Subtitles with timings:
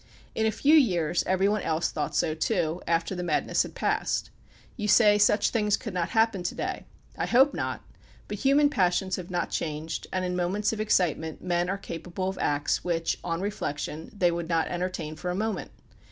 [0.33, 4.31] In a few years every one else thought so, too, after the madness had passed.
[4.75, 6.85] You say such things could not happen to day.
[7.19, 7.83] I hope not,
[8.27, 12.27] but human passions have not changed, and in moments of excite ment men are capable
[12.29, 15.69] of acts which, on reflection, they would not entertain for a moment.